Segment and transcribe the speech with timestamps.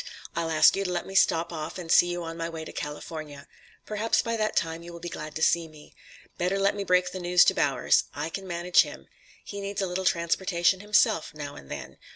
[0.35, 2.71] I'll ask you to let me stop off and see you on my way to
[2.71, 3.47] California.
[3.85, 5.93] Perhaps by that time you will be glad to see me.
[6.39, 8.05] Better let me break the news to Bowers.
[8.11, 9.07] I can manage him.
[9.45, 11.97] He needs a little transportation himself now and then.